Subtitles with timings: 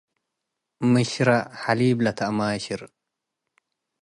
[0.91, 1.29] ምሽረ፤
[1.61, 2.81] ሐሊብ ለተአማሽር።